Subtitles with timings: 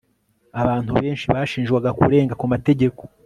[0.61, 3.01] abantu benshi bashinjwaga kurenga ku mategeko